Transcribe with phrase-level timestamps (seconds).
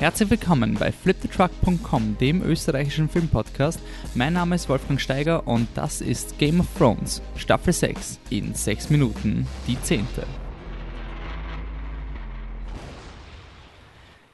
[0.00, 3.80] Herzlich willkommen bei flipthetruck.com, dem österreichischen Filmpodcast.
[4.16, 8.90] Mein Name ist Wolfgang Steiger und das ist Game of Thrones, Staffel 6 in 6
[8.90, 10.04] Minuten, die 10.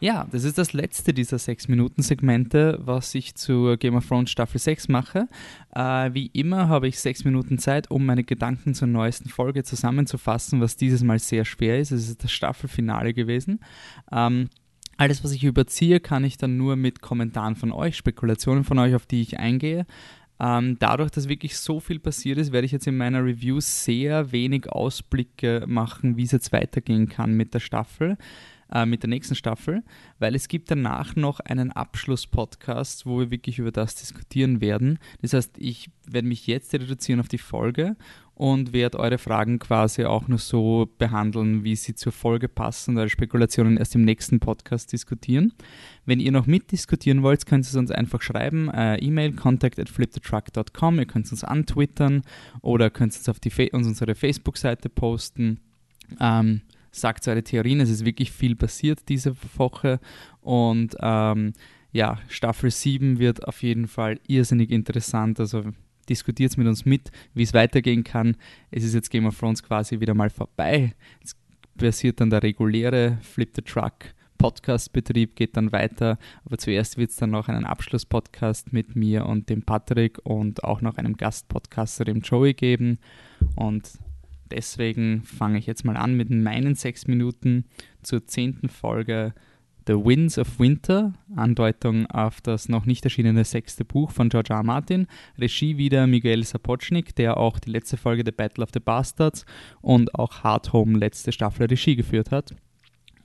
[0.03, 4.89] Ja, das ist das letzte dieser 6-Minuten-Segmente, was ich zur Game of Thrones Staffel 6
[4.89, 5.29] mache.
[5.75, 10.63] Äh, wie immer habe ich 6 Minuten Zeit, um meine Gedanken zur neuesten Folge zusammenzufassen,
[10.63, 11.91] was dieses Mal sehr schwer ist.
[11.91, 13.61] Es ist das Staffelfinale gewesen.
[14.11, 14.49] Ähm,
[15.01, 18.95] alles, was ich überziehe, kann ich dann nur mit Kommentaren von euch, Spekulationen von euch,
[18.95, 19.87] auf die ich eingehe.
[20.39, 24.31] Ähm, dadurch, dass wirklich so viel passiert ist, werde ich jetzt in meiner Review sehr
[24.31, 28.19] wenig Ausblicke machen, wie es jetzt weitergehen kann mit der Staffel
[28.73, 29.83] äh, mit der nächsten Staffel,
[30.19, 34.99] weil es gibt danach noch einen Abschluss-Podcast, wo wir wirklich über das diskutieren werden.
[35.23, 37.97] Das heißt, ich werde mich jetzt reduzieren auf die Folge
[38.41, 43.11] und werde eure Fragen quasi auch nur so behandeln, wie sie zur Folge passen eure
[43.11, 45.53] Spekulationen erst im nächsten Podcast diskutieren.
[46.07, 49.91] Wenn ihr noch mitdiskutieren wollt, könnt ihr es uns einfach schreiben, äh, E-Mail contact at
[49.91, 52.23] flipthetruck.com, ihr könnt es uns antwittern
[52.63, 55.61] oder könnt es auf, die uns unsere Facebook-Seite posten.
[56.19, 57.81] Ähm, sagt eure Theorien.
[57.81, 60.01] Es ist wirklich viel passiert diese Woche
[60.41, 61.53] und ähm,
[61.93, 65.41] ja, Staffel 7 wird auf jeden Fall irrsinnig interessant.
[65.41, 65.65] Also
[66.11, 68.37] diskutiert es mit uns mit, wie es weitergehen kann.
[68.71, 70.95] Es ist jetzt Game of Thrones quasi wieder mal vorbei.
[71.21, 71.37] Jetzt
[71.79, 73.95] passiert dann der reguläre Flip the Truck
[74.37, 76.19] Podcast-Betrieb, geht dann weiter.
[76.45, 80.81] Aber zuerst wird es dann noch einen Abschluss-Podcast mit mir und dem Patrick und auch
[80.81, 82.99] noch einem Gastpodcaster, dem Joey geben.
[83.55, 83.99] Und
[84.51, 87.65] Deswegen fange ich jetzt mal an mit meinen sechs Minuten
[88.03, 89.33] zur zehnten Folge
[89.91, 94.59] The Winds of Winter, Andeutung auf das noch nicht erschienene sechste Buch von George R.
[94.59, 94.63] R.
[94.63, 95.09] Martin.
[95.37, 99.45] Regie wieder Miguel Sapochnik, der auch die letzte Folge The Battle of the Bastards
[99.81, 102.55] und auch Hard Home letzte Staffel Regie geführt hat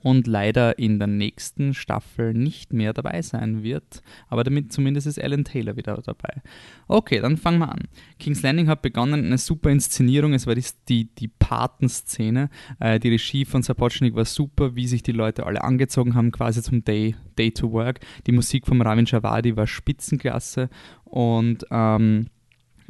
[0.06, 4.04] und leider in der nächsten Staffel nicht mehr dabei sein wird.
[4.28, 6.42] Aber damit zumindest ist Alan Taylor wieder dabei.
[6.86, 7.88] Okay, dann fangen wir an.
[8.20, 10.32] King's Landing hat begonnen, eine super Inszenierung.
[10.32, 12.50] Es war die, die, die Patenszene.
[12.78, 16.62] Äh, die Regie von Sapochnik war super, wie sich die Leute alle angezogen haben, quasi
[16.62, 17.98] zum Day, Day to Work.
[18.28, 20.70] Die Musik von Ravin Javadi war Spitzenklasse
[21.02, 22.28] und ähm,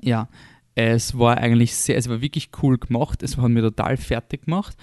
[0.03, 0.29] ja,
[0.75, 3.23] es war eigentlich sehr, es war wirklich cool gemacht.
[3.23, 4.77] Es hat mir total fertig gemacht.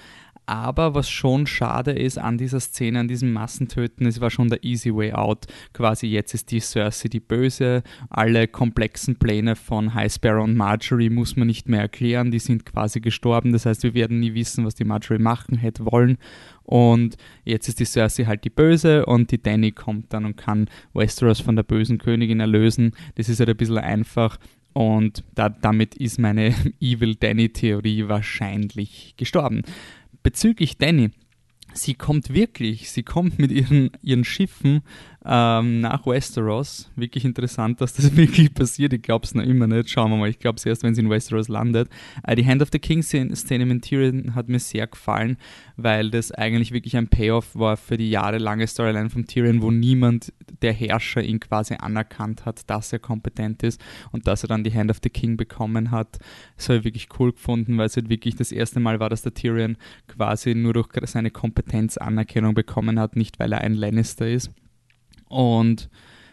[0.45, 4.63] Aber was schon schade ist an dieser Szene, an diesem Massentöten, es war schon der
[4.63, 5.45] easy way out.
[5.71, 7.81] Quasi jetzt ist die Cersei die Böse.
[8.09, 12.31] Alle komplexen Pläne von High Sparrow und Marjorie muss man nicht mehr erklären.
[12.31, 13.53] Die sind quasi gestorben.
[13.53, 16.17] Das heißt, wir werden nie wissen, was die Marjorie machen hätte wollen.
[16.63, 17.15] Und
[17.45, 21.39] jetzt ist die Cersei halt die Böse und die Danny kommt dann und kann Westeros
[21.39, 22.93] von der bösen Königin erlösen.
[23.15, 24.37] Das ist halt ein bisschen einfach.
[24.73, 29.63] Und da, damit ist meine Evil Danny-Theorie wahrscheinlich gestorben
[30.23, 31.11] bezüglich Danny,
[31.73, 34.81] sie kommt wirklich, sie kommt mit ihren, ihren Schiffen
[35.25, 36.91] ähm, nach Westeros.
[36.95, 38.93] Wirklich interessant, dass das wirklich passiert.
[38.93, 39.89] Ich glaube es noch immer nicht.
[39.89, 40.29] Schauen wir mal.
[40.29, 41.89] Ich glaube es erst, wenn sie in Westeros landet.
[42.23, 45.37] Äh, die Hand of the King-Szene mit Tyrion hat mir sehr gefallen,
[45.77, 50.33] weil das eigentlich wirklich ein Payoff war für die jahrelange Storyline von Tyrion, wo niemand,
[50.61, 54.73] der Herrscher, ihn quasi anerkannt hat, dass er kompetent ist und dass er dann die
[54.73, 56.19] Hand of the King bekommen hat.
[56.57, 59.21] Das habe ich wirklich cool gefunden, weil es halt wirklich das erste Mal war, dass
[59.21, 64.27] der Tyrion quasi nur durch seine Kompetenz Anerkennung bekommen hat, nicht weil er ein Lannister
[64.27, 64.51] ist.
[65.33, 65.89] Und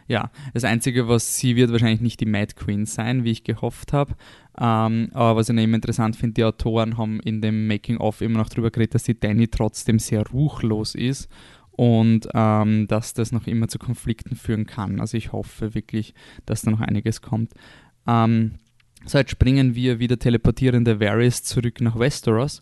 [0.07, 3.93] ja, das Einzige, was sie wird wahrscheinlich nicht die Mad Queen sein, wie ich gehofft
[3.93, 4.17] habe.
[4.59, 8.49] Ähm, aber was ich eben interessant finde, die Autoren haben in dem Making-of immer noch
[8.49, 11.29] darüber geredet, dass die Danny trotzdem sehr ruchlos ist
[11.71, 15.01] und ähm, dass das noch immer zu Konflikten führen kann.
[15.01, 16.13] Also ich hoffe wirklich,
[16.45, 17.53] dass da noch einiges kommt.
[18.07, 18.57] Ähm,
[19.07, 22.61] so, jetzt springen wir wieder teleportierende Varys zurück nach Westeros.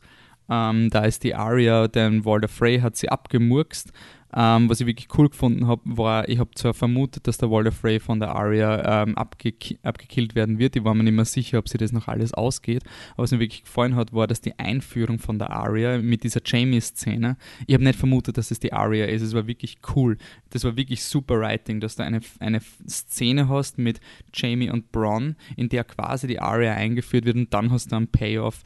[0.50, 3.93] Ähm, da ist die Arya, denn Walder Frey hat sie abgemurkst
[4.34, 7.72] ähm, was ich wirklich cool gefunden habe, war, ich habe zwar vermutet, dass der Walder
[7.72, 10.77] Frey von der Arya ähm, abge abgekillt werden wird.
[10.77, 12.83] Ich war mir nicht mehr sicher, ob sie das noch alles ausgeht.
[13.15, 16.41] Aber was mir wirklich gefallen hat, war, dass die Einführung von der Arya mit dieser
[16.44, 19.22] Jamie-Szene, ich habe nicht vermutet, dass es die Arya ist.
[19.22, 20.19] Es war wirklich cool.
[20.51, 24.01] Das war wirklich super Writing, dass du eine, eine Szene hast mit
[24.34, 28.09] Jamie und Bronn, in der quasi die Arya eingeführt wird und dann hast du einen
[28.09, 28.63] Payoff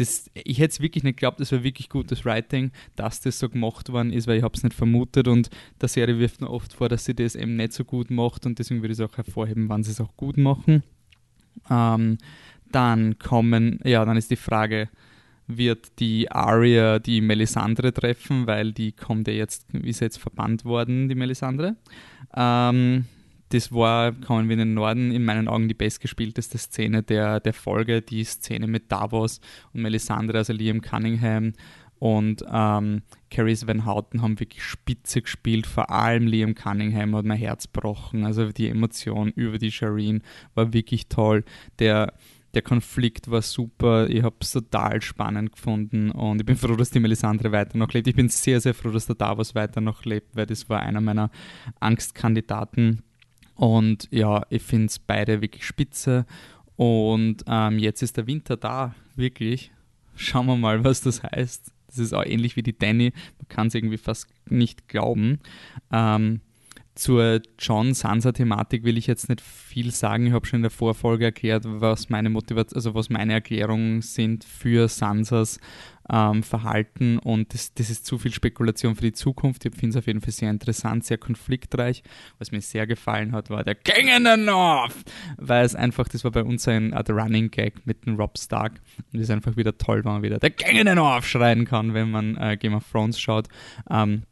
[0.00, 3.48] das, ich hätte es wirklich nicht geglaubt, das war wirklich gutes Writing, dass das so
[3.48, 5.50] gemacht worden ist, weil ich habe es nicht vermutet und
[5.80, 8.58] der Serie wirft mir oft vor, dass sie das eben nicht so gut macht und
[8.58, 10.82] deswegen würde ich es auch hervorheben, wann sie es auch gut machen.
[11.68, 12.16] Ähm,
[12.72, 14.88] dann kommen, ja, dann ist die Frage,
[15.46, 21.08] wird die Aria die Melisandre treffen, weil die kommt ja jetzt, ist jetzt verbannt worden,
[21.08, 21.76] die Melisandre.
[22.34, 23.04] Ähm,
[23.50, 27.52] das war, kommen wir in den Norden, in meinen Augen die bestgespielteste Szene der, der
[27.52, 29.40] Folge, die Szene mit Davos
[29.72, 31.52] und Melisandre, also Liam Cunningham
[31.98, 37.38] und ähm, Carries Van Houten haben wirklich spitze gespielt, vor allem Liam Cunningham hat mein
[37.38, 40.22] Herz gebrochen, also die Emotion über die Shireen
[40.54, 41.44] war wirklich toll.
[41.78, 42.14] Der
[42.54, 46.90] der Konflikt war super, ich habe es total spannend gefunden und ich bin froh, dass
[46.90, 48.08] die Melisandre weiter noch lebt.
[48.08, 51.00] Ich bin sehr, sehr froh, dass der Davos weiter noch lebt, weil das war einer
[51.00, 51.30] meiner
[51.78, 53.02] Angstkandidaten.
[53.60, 56.24] Und ja, ich finde es beide wirklich spitze.
[56.76, 59.70] Und ähm, jetzt ist der Winter da, wirklich.
[60.16, 61.70] Schauen wir mal, was das heißt.
[61.88, 63.12] Das ist auch ähnlich wie die Danny.
[63.36, 65.40] Man kann es irgendwie fast nicht glauben.
[65.92, 66.40] Ähm,
[66.94, 70.26] zur John Sansa-Thematik will ich jetzt nicht viel sagen.
[70.26, 74.44] Ich habe schon in der Vorfolge erklärt, was meine Motivation, also was meine Erklärungen sind
[74.44, 75.60] für Sansas
[76.12, 79.64] ähm, Verhalten und das, das, ist zu viel Spekulation für die Zukunft.
[79.64, 82.02] Ich finde es auf jeden Fall sehr interessant, sehr konfliktreich.
[82.38, 84.96] Was mir sehr gefallen hat, war der King North,
[85.36, 88.80] weil es einfach, das war bei uns ein uh, Running Gag mit dem Rob Stark
[89.12, 92.10] und es ist einfach wieder toll, wenn man wieder der King North schreien kann, wenn
[92.10, 93.46] man äh, Game of Thrones schaut.
[93.88, 94.24] Ähm,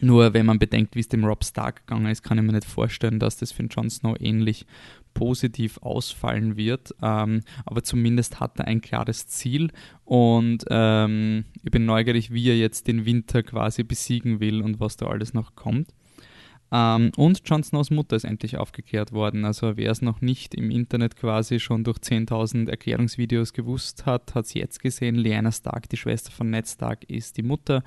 [0.00, 2.64] nur wenn man bedenkt, wie es dem Rob Stark gegangen ist, kann ich mir nicht
[2.64, 4.66] vorstellen, dass das für den Jon Snow ähnlich
[5.14, 6.94] positiv ausfallen wird.
[7.02, 9.70] Ähm, aber zumindest hat er ein klares Ziel
[10.04, 14.96] und ähm, ich bin neugierig, wie er jetzt den Winter quasi besiegen will und was
[14.96, 15.88] da alles noch kommt.
[16.70, 19.44] Ähm, und Jon Snows Mutter ist endlich aufgeklärt worden.
[19.44, 24.44] Also wer es noch nicht im Internet quasi schon durch 10.000 Erklärungsvideos gewusst hat, hat
[24.44, 25.16] es jetzt gesehen.
[25.16, 27.82] Lyanna Stark, die Schwester von Ned Stark, ist die Mutter.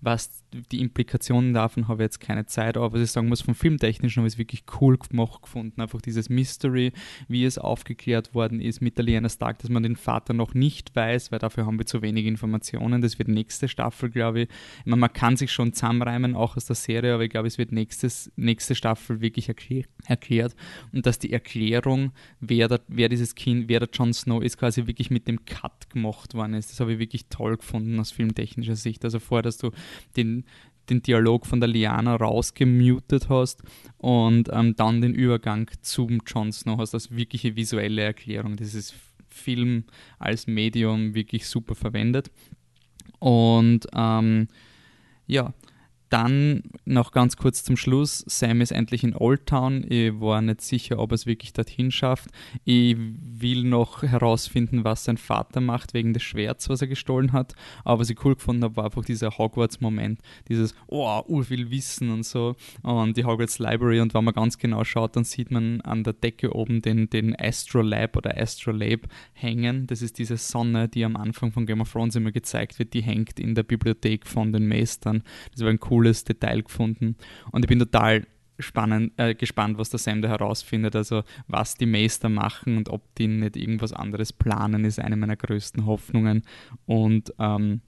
[0.00, 3.54] Was die Implikationen davon habe ich jetzt keine Zeit, aber was ich sagen muss, vom
[3.54, 5.80] Filmtechnischen habe ich es wirklich cool gemacht gefunden.
[5.80, 6.92] Einfach dieses Mystery,
[7.28, 10.94] wie es aufgeklärt worden ist mit der Lyanna Stark, dass man den Vater noch nicht
[10.94, 13.02] weiß, weil dafür haben wir zu wenig Informationen.
[13.02, 14.48] Das wird nächste Staffel, glaube ich.
[14.80, 17.58] ich meine, man kann sich schon zusammenreimen, auch aus der Serie, aber ich glaube, es
[17.58, 20.56] wird nächstes, nächste Staffel wirklich erklär, erklärt.
[20.92, 24.86] Und dass die Erklärung, wer, der, wer dieses Kind, wer der Jon Snow ist, quasi
[24.86, 26.70] wirklich mit dem Cut gemacht worden ist.
[26.70, 29.04] Das habe ich wirklich toll gefunden aus filmtechnischer Sicht.
[29.04, 29.70] Also vorher, dass du
[30.16, 30.44] den,
[30.90, 33.62] den Dialog von der Liana rausgemutet hast
[33.98, 38.56] und ähm, dann den Übergang zum Jon Snow hast, als wirkliche visuelle Erklärung.
[38.56, 38.94] Dieses
[39.28, 39.84] Film
[40.18, 42.30] als Medium wirklich super verwendet.
[43.18, 44.48] Und ähm,
[45.26, 45.54] ja,
[46.08, 48.24] dann noch ganz kurz zum Schluss.
[48.28, 49.84] Sam ist endlich in Old Town.
[49.88, 52.30] Ich war nicht sicher, ob er es wirklich dorthin schafft.
[52.64, 57.54] Ich will noch herausfinden, was sein Vater macht wegen des Schwerts, was er gestohlen hat.
[57.84, 60.20] Aber was ich cool gefunden habe, war einfach dieser Hogwarts-Moment.
[60.48, 62.54] Dieses, oh, urviel Wissen und so.
[62.82, 64.00] Und die Hogwarts Library.
[64.00, 67.34] Und wenn man ganz genau schaut, dann sieht man an der Decke oben den, den
[67.36, 69.88] Astrolab oder Astrolabe hängen.
[69.88, 72.94] Das ist diese Sonne, die am Anfang von Game of Thrones immer gezeigt wird.
[72.94, 75.24] Die hängt in der Bibliothek von den Meistern.
[75.52, 77.16] Das war ein cooler cooles Detail gefunden.
[77.52, 78.26] Und ich bin total
[78.58, 80.96] spannend, äh, gespannt, was der Sam da herausfindet.
[80.96, 85.36] Also was die Meister machen und ob die nicht irgendwas anderes planen, ist eine meiner
[85.36, 86.42] größten Hoffnungen.
[86.86, 87.80] Und ähm,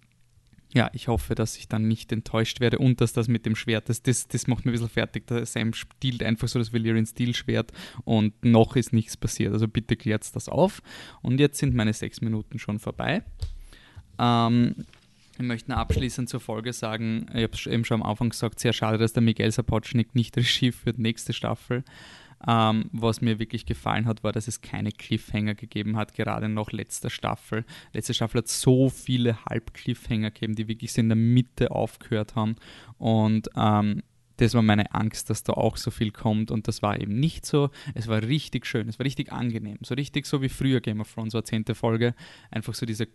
[0.75, 3.89] ja, ich hoffe, dass ich dann nicht enttäuscht werde und dass das mit dem Schwert,
[3.89, 5.27] das, das, das macht mir ein bisschen fertig.
[5.27, 7.73] Der Sam stiehlt einfach so das Valyrian Steel-Schwert
[8.05, 9.53] und noch ist nichts passiert.
[9.55, 10.83] Also bitte klärt das auf.
[11.23, 13.23] Und jetzt sind meine sechs Minuten schon vorbei.
[14.19, 14.75] Ähm,
[15.39, 18.73] ich möchte abschließend zur Folge sagen, ich habe es eben schon am Anfang gesagt, sehr
[18.73, 21.85] schade, dass der Miguel Sapochnik nicht Regie die nächste Staffel.
[22.47, 26.71] Ähm, was mir wirklich gefallen hat, war, dass es keine Cliffhanger gegeben hat, gerade noch
[26.71, 27.65] letzter Staffel.
[27.93, 32.55] Letzte Staffel hat so viele Halb-Cliffhanger gegeben, die wirklich so in der Mitte aufgehört haben.
[32.97, 34.03] Und ähm,
[34.39, 37.45] das war meine Angst, dass da auch so viel kommt und das war eben nicht
[37.45, 37.71] so.
[37.95, 41.13] Es war richtig schön, es war richtig angenehm, so richtig so wie früher Game of
[41.13, 42.15] Thrones war zehnte Folge,
[42.53, 43.09] einfach so diese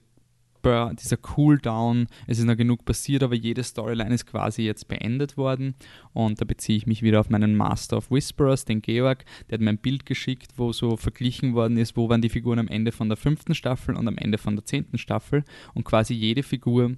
[0.63, 5.37] Bur dieser Cooldown, es ist noch genug passiert, aber jede Storyline ist quasi jetzt beendet
[5.37, 5.75] worden.
[6.13, 9.61] Und da beziehe ich mich wieder auf meinen Master of Whisperers, den Georg, der hat
[9.61, 12.91] mir ein Bild geschickt, wo so verglichen worden ist, wo waren die Figuren am Ende
[12.91, 15.43] von der fünften Staffel und am Ende von der zehnten Staffel.
[15.75, 16.95] Und quasi jede Figur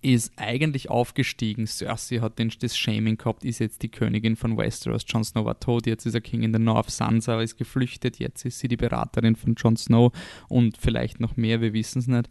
[0.00, 1.66] ist eigentlich aufgestiegen.
[1.66, 5.04] Cersei hat den, das Shaming gehabt, ist jetzt die Königin von Westeros.
[5.08, 6.90] Jon Snow war tot, jetzt ist er King in the North.
[6.90, 10.12] Sansa ist geflüchtet, jetzt ist sie die Beraterin von Jon Snow
[10.48, 12.28] und vielleicht noch mehr, wir wissen es nicht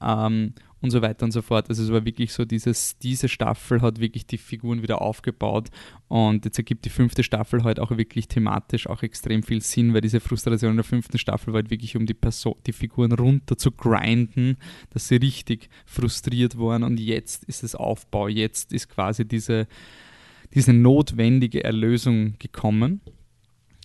[0.00, 1.68] ähm, und so weiter und so fort.
[1.68, 5.68] Also es war wirklich so, dieses, diese Staffel hat wirklich die Figuren wieder aufgebaut
[6.08, 10.02] und jetzt ergibt die fünfte Staffel halt auch wirklich thematisch auch extrem viel Sinn, weil
[10.02, 13.56] diese Frustration in der fünften Staffel war halt wirklich, um die, Person, die Figuren runter
[13.56, 14.58] zu grinden,
[14.90, 19.66] dass sie richtig frustriert waren und jetzt ist es Aufbau, jetzt ist quasi diese,
[20.54, 23.00] diese notwendige Erlösung gekommen.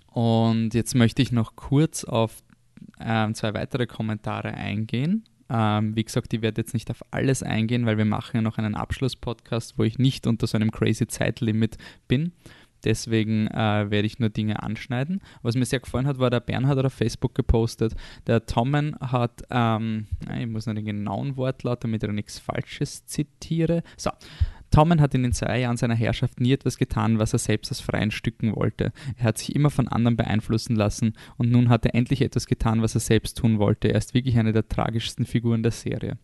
[0.08, 2.44] Und jetzt möchte ich noch kurz auf
[3.00, 5.24] äh, zwei weitere Kommentare eingehen.
[5.52, 8.58] Ähm, wie gesagt, ich werde jetzt nicht auf alles eingehen, weil wir machen ja noch
[8.58, 11.78] einen Abschlusspodcast, wo ich nicht unter so einem crazy Zeitlimit
[12.08, 12.32] bin.
[12.84, 15.22] Deswegen äh, werde ich nur Dinge anschneiden.
[15.42, 17.96] Was mir sehr gefallen hat, war der Bernhard hat auf Facebook gepostet.
[18.28, 20.08] Der Tommen hat, ähm,
[20.40, 23.84] ich muss noch den genauen Wortlaut, damit ich nichts Falsches zitiere.
[23.98, 24.10] So,
[24.72, 27.82] Tommen hat in den zwei Jahren seiner Herrschaft nie etwas getan, was er selbst aus
[27.82, 28.92] freien Stücken wollte.
[29.18, 32.82] Er hat sich immer von anderen beeinflussen lassen und nun hat er endlich etwas getan,
[32.82, 33.90] was er selbst tun wollte.
[33.90, 36.18] Er ist wirklich eine der tragischsten Figuren der Serie.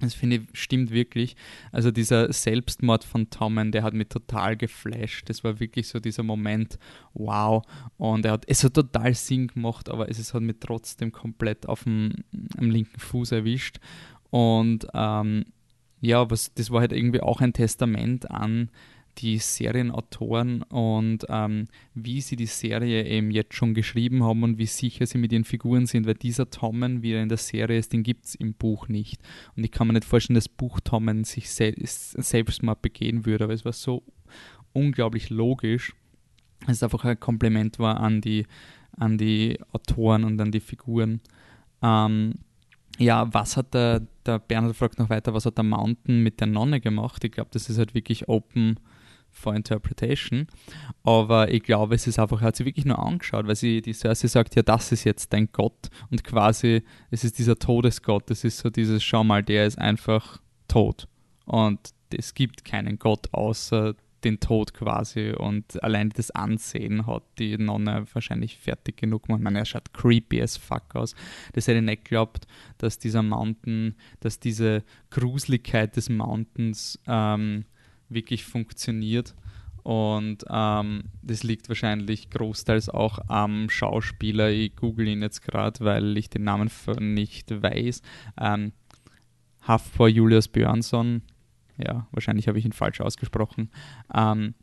[0.00, 1.36] Das finde ich stimmt wirklich.
[1.70, 5.28] Also dieser Selbstmord von Tommen, der hat mich total geflasht.
[5.28, 6.78] Das war wirklich so dieser Moment,
[7.14, 7.62] wow.
[7.98, 11.84] Und er hat, es hat total Sinn gemacht, aber es hat mich trotzdem komplett auf
[11.84, 12.24] dem
[12.58, 13.78] linken Fuß erwischt.
[14.30, 15.44] Und ähm,
[16.02, 18.70] ja, was, das war halt irgendwie auch ein Testament an
[19.18, 24.66] die Serienautoren und ähm, wie sie die Serie eben jetzt schon geschrieben haben und wie
[24.66, 27.92] sicher sie mit ihren Figuren sind, weil dieser Tommen, wie er in der Serie ist,
[27.92, 29.20] den gibt es im Buch nicht.
[29.54, 33.44] Und ich kann mir nicht vorstellen, dass Buch Tommen sich sel selbst mal begehen würde,
[33.44, 34.02] aber es war so
[34.72, 35.94] unglaublich logisch,
[36.66, 38.46] dass es einfach ein Kompliment war an die,
[38.96, 41.20] an die Autoren und an die Figuren.
[41.82, 42.34] Ähm,
[42.98, 46.46] ja, was hat der, der Bernhard fragt noch weiter, was hat der Mountain mit der
[46.46, 47.24] Nonne gemacht?
[47.24, 48.78] Ich glaube, das ist halt wirklich open
[49.32, 50.46] for interpretation.
[51.02, 54.28] Aber ich glaube, es ist einfach, hat sie wirklich nur angeschaut, weil sie, die Cersei
[54.28, 55.88] sagt, ja, das ist jetzt dein Gott.
[56.10, 58.30] Und quasi, es ist dieser Todesgott.
[58.30, 61.08] Es ist so dieses, schau mal, der ist einfach tot.
[61.46, 61.80] Und
[62.14, 68.04] es gibt keinen Gott außer den Tod quasi und allein das Ansehen hat die Nonne
[68.12, 69.40] wahrscheinlich fertig genug gemacht.
[69.40, 71.14] Ich meine, er schaut creepy as fuck aus.
[71.52, 72.46] Das hätte ich nicht geglaubt,
[72.78, 77.64] dass dieser Mountain, dass diese Gruseligkeit des Mountains ähm,
[78.08, 79.34] wirklich funktioniert.
[79.82, 84.50] Und ähm, das liegt wahrscheinlich großteils auch am Schauspieler.
[84.50, 88.02] Ich google ihn jetzt gerade, weil ich den Namen nicht weiß.
[88.40, 88.72] Ähm,
[89.62, 91.22] Hafbor Julius Björnsson,
[91.78, 93.70] ja, wahrscheinlich habe ich ihn falsch ausgesprochen.
[94.14, 94.54] Ähm,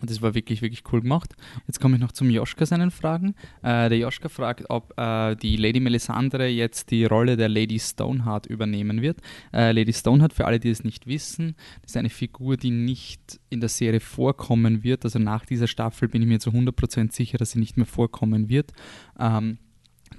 [0.00, 1.34] und das war wirklich, wirklich cool gemacht.
[1.66, 3.34] Jetzt komme ich noch zum Joschka seinen Fragen.
[3.62, 8.46] Äh, der Joschka fragt, ob äh, die Lady Melisandre jetzt die Rolle der Lady Stoneheart
[8.46, 9.20] übernehmen wird.
[9.52, 13.60] Äh, Lady Stoneheart, für alle, die es nicht wissen, ist eine Figur, die nicht in
[13.60, 15.04] der Serie vorkommen wird.
[15.04, 18.48] Also nach dieser Staffel bin ich mir zu 100% sicher, dass sie nicht mehr vorkommen
[18.48, 18.72] wird.
[19.18, 19.58] Ähm,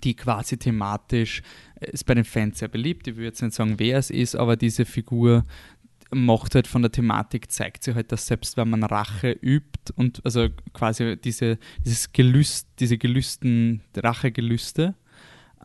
[0.04, 1.42] die quasi thematisch
[1.80, 3.08] äh, ist bei den Fans sehr beliebt.
[3.08, 5.46] Ich würde jetzt nicht sagen, wer es ist, aber diese Figur
[6.12, 10.22] macht halt von der Thematik, zeigt sie halt, dass selbst wenn man Rache übt und
[10.24, 14.96] also quasi diese, dieses Gelüst, diese Gelüsten, Rachegelüste,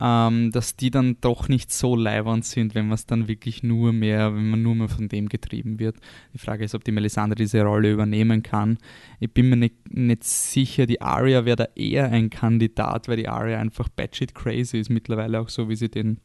[0.01, 3.93] ähm, dass die dann doch nicht so leibernd sind, wenn man es dann wirklich nur
[3.93, 5.97] mehr, wenn man nur mehr von dem getrieben wird.
[6.33, 8.79] Die Frage ist, ob die Melisandre diese Rolle übernehmen kann.
[9.21, 13.29] Ich bin mir nicht, nicht sicher, die Aria wäre da eher ein Kandidat, weil die
[13.29, 16.19] Aria einfach batshit crazy ist mittlerweile auch so, wie sie den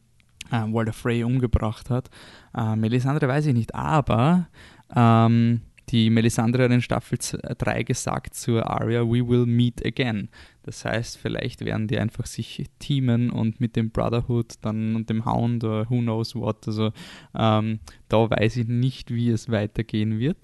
[0.50, 2.10] äh, Walter Frey umgebracht hat.
[2.56, 4.48] Äh, Melisandre weiß ich nicht, aber
[4.94, 10.28] ähm, die Melisandre hat in Staffel 3 gesagt zur Arya, we will meet again.
[10.62, 15.24] Das heißt, vielleicht werden die einfach sich teamen und mit dem Brotherhood dann und dem
[15.24, 16.66] Hound oder who knows what.
[16.66, 16.92] Also
[17.34, 20.36] ähm, da weiß ich nicht, wie es weitergehen wird.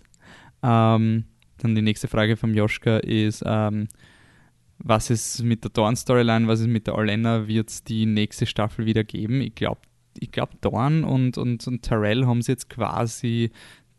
[0.63, 1.25] Ähm,
[1.59, 3.89] dann die nächste Frage vom Joschka ist, ähm,
[4.79, 8.87] was ist mit der Dawn-Storyline, was ist mit der Olenna, wird es die nächste Staffel
[8.87, 9.41] wieder geben?
[9.41, 9.81] Ich glaube,
[10.18, 13.50] ich glaube, Dorn und, und, und Terrell haben sie jetzt quasi,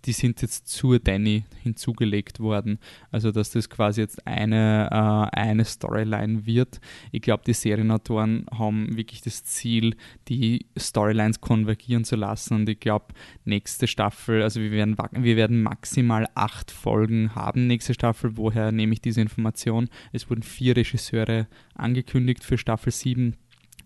[0.05, 2.79] die sind jetzt zur Danny hinzugelegt worden.
[3.11, 6.79] Also, dass das quasi jetzt eine, äh, eine Storyline wird.
[7.11, 9.95] Ich glaube, die Serienautoren haben wirklich das Ziel,
[10.27, 12.53] die Storylines konvergieren zu lassen.
[12.53, 13.07] Und ich glaube,
[13.45, 18.37] nächste Staffel, also wir werden, wir werden maximal acht Folgen haben, nächste Staffel.
[18.37, 19.89] Woher nehme ich diese Information?
[20.11, 23.35] Es wurden vier Regisseure angekündigt für Staffel 7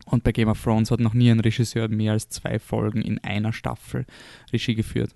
[0.09, 3.19] und bei Game of Thrones hat noch nie ein Regisseur mehr als zwei Folgen in
[3.23, 4.05] einer Staffel
[4.51, 5.15] Regie geführt.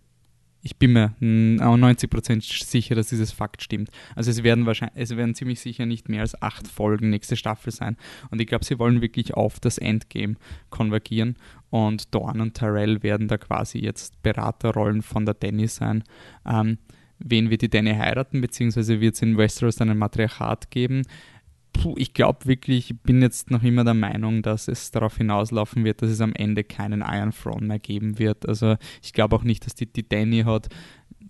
[0.65, 3.89] Ich bin mir 90% sicher, dass dieses Fakt stimmt.
[4.15, 7.73] Also es werden wahrscheinlich, es werden ziemlich sicher nicht mehr als acht Folgen nächste Staffel
[7.73, 7.97] sein.
[8.31, 10.35] Und ich glaube, sie wollen wirklich auf das Endgame
[10.69, 11.35] konvergieren.
[11.69, 16.05] Und Dorn und Tyrell werden da quasi jetzt Beraterrollen von der Danny sein.
[16.45, 16.77] Ähm,
[17.19, 21.01] wen wird die Danny heiraten, beziehungsweise wird es in Westeros dann ein Matriarchat geben?
[21.73, 25.83] Puh, ich glaube wirklich, ich bin jetzt noch immer der Meinung, dass es darauf hinauslaufen
[25.83, 28.47] wird, dass es am Ende keinen Iron Throne mehr geben wird.
[28.47, 30.69] Also ich glaube auch nicht, dass die, die Danny hat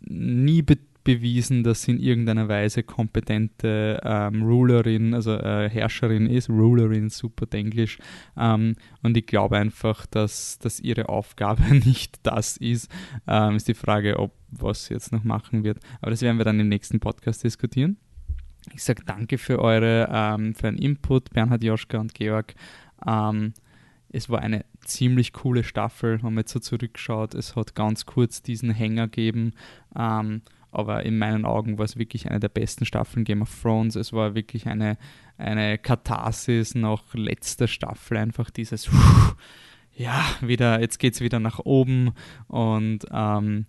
[0.02, 6.50] nie be bewiesen, dass sie in irgendeiner Weise kompetente ähm, Rulerin, also äh, Herrscherin ist.
[6.50, 7.98] Rulerin, super Englisch.
[8.38, 12.90] Ähm, und ich glaube einfach, dass, dass ihre Aufgabe nicht das ist.
[13.28, 15.80] Ähm, ist die Frage, ob was sie jetzt noch machen wird.
[16.00, 17.98] Aber das werden wir dann im nächsten Podcast diskutieren.
[18.74, 22.54] Ich sage danke für eure ähm, für den Input, Bernhard Joschka und Georg.
[23.06, 23.54] Ähm,
[24.10, 27.34] es war eine ziemlich coole Staffel, wenn man jetzt so zurückschaut.
[27.34, 29.54] Es hat ganz kurz diesen Hänger gegeben,
[29.98, 33.96] ähm, aber in meinen Augen war es wirklich eine der besten Staffeln Game of Thrones.
[33.96, 34.98] Es war wirklich eine,
[35.38, 38.90] eine Katharsis nach letzter Staffel, einfach dieses,
[39.96, 42.12] ja, wieder, jetzt geht es wieder nach oben
[42.48, 43.66] und ähm,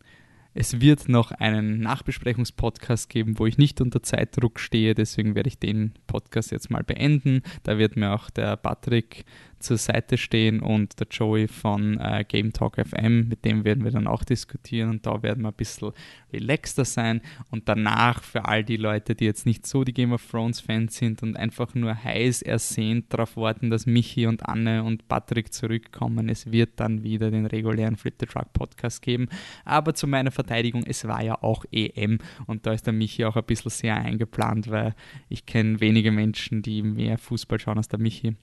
[0.55, 5.59] es wird noch einen Nachbesprechungspodcast geben, wo ich nicht unter Zeitdruck stehe, deswegen werde ich
[5.59, 7.43] den Podcast jetzt mal beenden.
[7.65, 9.25] Da wird mir auch der Patrick
[9.65, 13.91] zur Seite stehen und der Joey von äh, Game Talk FM, mit dem werden wir
[13.91, 15.93] dann auch diskutieren und da werden wir ein bisschen
[16.33, 20.25] relaxter sein und danach für all die Leute, die jetzt nicht so die Game of
[20.31, 25.09] Thrones Fans sind und einfach nur heiß ersehnt darauf warten, dass Michi und Anne und
[25.09, 29.29] Patrick zurückkommen, es wird dann wieder den regulären Flip the Truck Podcast geben,
[29.65, 33.37] aber zu meiner Verteidigung, es war ja auch EM und da ist der Michi auch
[33.37, 34.95] ein bisschen sehr eingeplant, weil
[35.29, 38.37] ich kenne wenige Menschen, die mehr Fußball schauen als der Michi.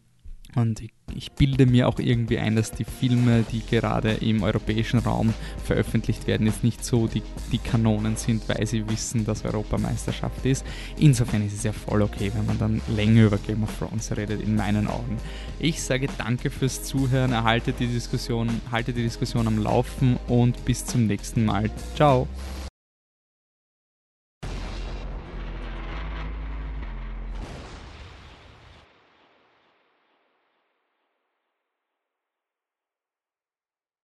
[0.56, 0.82] Und
[1.14, 6.28] ich, bilde mir auch irgendwie ein, dass die Filme, die gerade im europäischen Raum veröffentlicht
[6.28, 10.66] werden, jetzt nicht so die, die Kanonen sind, weil sie wissen, dass Europameisterschaft ist.
[10.98, 14.42] Insofern ist es ja voll okay, wenn man dann länger über Game of Thrones redet,
[14.42, 15.18] in meinen Augen.
[15.60, 20.86] Ich sage danke fürs Zuhören, erhalte die Diskussion, halte die Diskussion am Laufen und bis
[20.86, 21.70] zum nächsten Mal.
[21.96, 22.28] Ciao!